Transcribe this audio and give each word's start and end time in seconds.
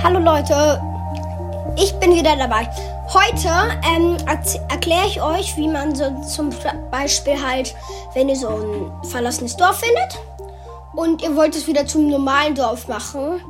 Hallo 0.00 0.18
Leute, 0.18 0.80
ich 1.76 1.92
bin 2.00 2.14
wieder 2.14 2.34
dabei. 2.34 2.68
Heute 3.12 3.48
ähm, 3.86 4.16
erkläre 4.68 5.06
ich 5.06 5.22
euch, 5.22 5.56
wie 5.56 5.68
man 5.68 5.94
so 5.94 6.10
zum 6.22 6.50
Beispiel 6.90 7.40
halt, 7.40 7.74
wenn 8.14 8.28
ihr 8.28 8.36
so 8.36 8.48
ein 8.48 9.08
verlassenes 9.10 9.56
Dorf 9.56 9.80
findet 9.80 10.18
und 10.94 11.22
ihr 11.22 11.36
wollt 11.36 11.54
es 11.54 11.66
wieder 11.66 11.86
zum 11.86 12.08
normalen 12.08 12.54
Dorf 12.54 12.88
machen 12.88 13.42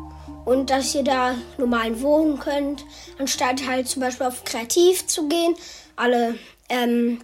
und 0.44 0.68
dass 0.68 0.94
ihr 0.94 1.04
da 1.04 1.36
normal 1.58 2.02
wohnen 2.02 2.38
könnt, 2.38 2.84
anstatt 3.18 3.66
halt 3.66 3.88
zum 3.88 4.02
Beispiel 4.02 4.26
auf 4.26 4.44
Kreativ 4.44 5.06
zu 5.06 5.28
gehen, 5.28 5.54
alle 5.96 6.34
ähm, 6.68 7.22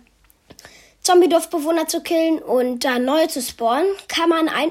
Zombie-Dorfbewohner 1.03 1.89
zu 1.89 2.03
killen 2.03 2.39
und 2.39 2.85
dann 2.85 3.05
neue 3.05 3.29
zu 3.29 3.43
spawnen, 3.43 3.87
kann 4.09 4.29
man 4.29 4.49
ein, 4.49 4.71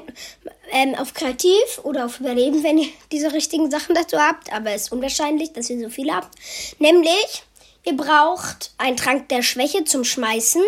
ähm, 0.70 0.94
auf 0.94 1.14
Kreativ 1.14 1.80
oder 1.82 2.06
auf 2.06 2.20
Überleben, 2.20 2.62
wenn 2.62 2.78
ihr 2.78 2.88
diese 3.12 3.32
richtigen 3.32 3.70
Sachen 3.70 3.94
dazu 3.94 4.18
habt. 4.18 4.52
Aber 4.52 4.70
es 4.70 4.82
ist 4.82 4.92
unwahrscheinlich, 4.92 5.52
dass 5.52 5.70
ihr 5.70 5.80
so 5.80 5.90
viele 5.90 6.14
habt. 6.14 6.36
Nämlich, 6.78 7.42
ihr 7.84 7.96
braucht 7.96 8.72
einen 8.78 8.96
Trank 8.96 9.28
der 9.28 9.42
Schwäche 9.42 9.84
zum 9.84 10.04
Schmeißen. 10.04 10.62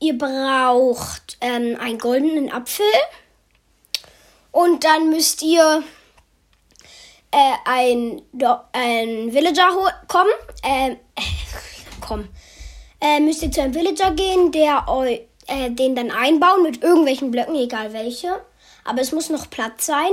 Ihr 0.00 0.18
braucht 0.18 1.38
ähm, 1.40 1.76
einen 1.80 1.98
goldenen 1.98 2.50
Apfel. 2.50 2.84
Und 4.50 4.84
dann 4.84 5.10
müsst 5.10 5.42
ihr 5.42 5.82
äh, 7.30 7.54
ein, 7.64 8.22
ein 8.72 9.32
Villager 9.32 9.70
kommen. 10.08 10.30
Ähm, 10.64 10.96
äh, 11.14 11.22
komm 12.00 12.28
äh, 13.02 13.18
müsst 13.18 13.42
ihr 13.42 13.50
zu 13.50 13.60
einem 13.60 13.74
Villager 13.74 14.12
gehen, 14.12 14.52
der 14.52 14.88
euch 14.88 15.22
äh, 15.52 15.70
den 15.70 15.94
dann 15.94 16.10
einbauen 16.10 16.62
mit 16.62 16.82
irgendwelchen 16.82 17.30
Blöcken, 17.30 17.54
egal 17.54 17.92
welche. 17.92 18.40
Aber 18.84 19.02
es 19.02 19.12
muss 19.12 19.28
noch 19.28 19.50
Platz 19.50 19.84
sein, 19.86 20.10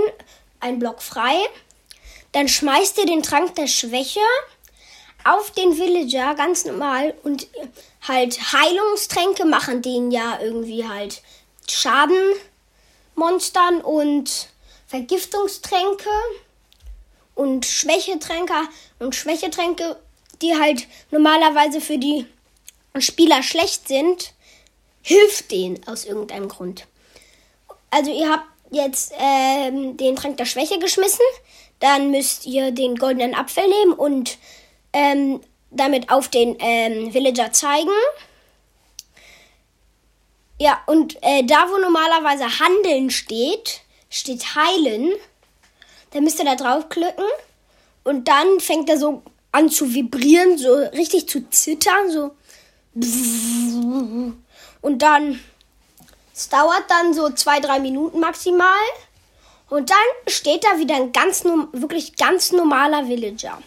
ein 0.60 0.80
Block 0.80 1.02
frei. 1.02 1.38
Dann 2.34 2.48
schmeißt 2.48 2.98
ihr 3.00 3.06
den 3.06 3.24
Trank 3.24 3.56
der 3.56 3.68
Schwäche 3.68 4.20
auf 5.24 5.52
den 5.52 5.78
Villager 5.78 6.36
ganz 6.36 6.66
normal 6.66 7.14
und 7.24 7.48
halt 8.08 8.40
Heilungstränke 8.54 9.46
machen 9.46 9.82
den 9.82 10.12
ja 10.12 10.40
irgendwie 10.42 10.88
halt 10.88 11.22
Schadenmonstern 11.68 13.82
und 13.82 14.50
Vergiftungstränke 14.88 16.10
und 17.36 17.66
Schwächetränke 17.66 18.54
und 19.00 19.16
Schwächetränke, 19.16 19.98
die 20.42 20.58
halt 20.60 20.88
normalerweise 21.12 21.82
für 21.82 21.98
die 21.98 22.26
Spieler 22.98 23.44
schlecht 23.44 23.88
sind, 23.88 24.34
hilft 25.10 25.50
denen 25.50 25.82
aus 25.88 26.06
irgendeinem 26.06 26.48
Grund. 26.48 26.86
Also 27.90 28.12
ihr 28.12 28.30
habt 28.30 28.46
jetzt 28.70 29.12
ähm, 29.18 29.98
den 29.98 30.16
Trank 30.16 30.38
der 30.38 30.46
Schwäche 30.46 30.78
geschmissen, 30.78 31.26
dann 31.80 32.12
müsst 32.12 32.46
ihr 32.46 32.70
den 32.70 32.96
goldenen 32.96 33.34
Apfel 33.34 33.68
nehmen 33.68 33.94
und 33.94 34.38
ähm, 34.94 35.42
damit 35.72 36.12
auf 36.12 36.28
den 36.28 36.56
ähm, 36.60 37.12
Villager 37.12 37.52
zeigen. 37.52 37.90
Ja, 40.60 40.80
und 40.86 41.18
äh, 41.24 41.44
da, 41.44 41.66
wo 41.72 41.78
normalerweise 41.78 42.60
Handeln 42.60 43.10
steht, 43.10 43.82
steht 44.12 44.56
Heilen. 44.56 45.14
Da 46.12 46.22
müsst 46.22 46.38
ihr 46.38 46.46
da 46.46 46.56
draufklicken 46.56 47.26
und 48.04 48.28
dann 48.28 48.60
fängt 48.60 48.90
er 48.90 49.00
so 49.00 49.24
an 49.52 49.70
zu 49.70 49.92
vibrieren, 49.92 50.60
so 50.60 50.76
richtig 50.76 51.28
zu 51.28 51.50
zittern, 51.50 52.12
so 52.12 52.32
und 54.82 55.02
dann, 55.02 55.40
es 56.34 56.50
dauert 56.50 56.86
dann 56.90 57.14
so 57.14 57.30
zwei, 57.32 57.60
drei 57.60 57.80
Minuten 57.80 58.20
maximal. 58.20 58.68
Und 59.70 59.90
dann 59.90 59.98
steht 60.28 60.64
da 60.64 60.80
wieder 60.80 60.96
ein 60.96 61.12
ganz, 61.12 61.44
wirklich 61.44 62.16
ganz 62.18 62.52
normaler 62.52 63.08
Villager. 63.08 63.62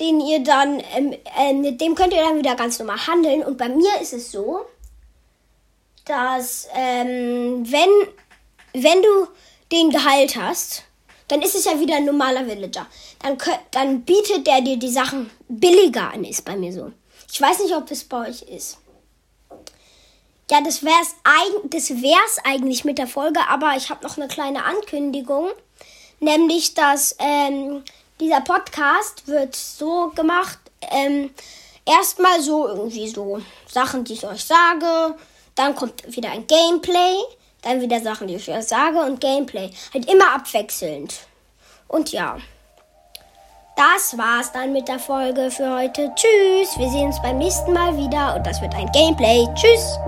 Den 0.00 0.20
ihr 0.20 0.42
dann, 0.42 0.82
ähm, 0.94 1.14
äh, 1.38 1.52
mit 1.52 1.80
dem 1.80 1.94
könnt 1.94 2.14
ihr 2.14 2.22
dann 2.22 2.38
wieder 2.38 2.54
ganz 2.54 2.78
normal 2.78 3.06
handeln. 3.06 3.42
Und 3.42 3.58
bei 3.58 3.68
mir 3.68 4.00
ist 4.00 4.12
es 4.12 4.32
so, 4.32 4.64
dass 6.04 6.68
ähm, 6.72 7.70
wenn, 7.70 7.90
wenn 8.72 9.02
du 9.02 9.28
den 9.70 9.90
geheilt 9.90 10.36
hast, 10.36 10.84
dann 11.28 11.42
ist 11.42 11.54
es 11.54 11.64
ja 11.64 11.78
wieder 11.78 11.96
ein 11.96 12.04
normaler 12.04 12.46
Villager. 12.46 12.86
Dann, 13.20 13.38
dann 13.70 14.02
bietet 14.02 14.46
der 14.46 14.60
dir 14.60 14.76
die 14.76 14.90
Sachen 14.90 15.30
billiger 15.48 16.12
an, 16.12 16.24
ist 16.24 16.44
bei 16.44 16.56
mir 16.56 16.72
so. 16.72 16.92
Ich 17.30 17.40
weiß 17.40 17.60
nicht, 17.60 17.74
ob 17.74 17.90
es 17.90 18.04
bei 18.04 18.28
euch 18.28 18.42
ist. 18.42 18.78
Ja, 20.50 20.62
das 20.62 20.82
wär's, 20.82 21.14
das 21.64 21.90
wär's 21.90 22.38
eigentlich 22.42 22.84
mit 22.84 22.96
der 22.96 23.06
Folge, 23.06 23.40
aber 23.48 23.74
ich 23.76 23.90
habe 23.90 24.02
noch 24.02 24.16
eine 24.16 24.28
kleine 24.28 24.64
Ankündigung. 24.64 25.50
Nämlich, 26.20 26.74
dass 26.74 27.14
ähm, 27.18 27.84
dieser 28.18 28.40
Podcast 28.40 29.28
wird 29.28 29.54
so 29.54 30.10
gemacht, 30.14 30.58
ähm, 30.90 31.30
erstmal 31.84 32.40
so 32.40 32.66
irgendwie 32.66 33.08
so 33.08 33.40
Sachen, 33.68 34.04
die 34.04 34.14
ich 34.14 34.26
euch 34.26 34.44
sage. 34.44 35.16
Dann 35.54 35.74
kommt 35.74 36.16
wieder 36.16 36.30
ein 36.30 36.46
Gameplay. 36.46 37.16
Dann 37.62 37.80
wieder 37.80 38.00
Sachen, 38.00 38.28
die 38.28 38.36
ich 38.36 38.50
sage 38.60 38.98
und 39.00 39.20
Gameplay. 39.20 39.70
Halt 39.92 40.10
immer 40.10 40.34
abwechselnd. 40.34 41.14
Und 41.88 42.12
ja. 42.12 42.38
Das 43.76 44.18
war's 44.18 44.52
dann 44.52 44.72
mit 44.72 44.88
der 44.88 44.98
Folge 44.98 45.50
für 45.50 45.76
heute. 45.76 46.12
Tschüss. 46.14 46.78
Wir 46.78 46.90
sehen 46.90 47.06
uns 47.06 47.22
beim 47.22 47.38
nächsten 47.38 47.72
Mal 47.72 47.96
wieder 47.96 48.34
und 48.36 48.46
das 48.46 48.60
wird 48.60 48.74
ein 48.74 48.90
Gameplay. 48.92 49.46
Tschüss. 49.54 49.98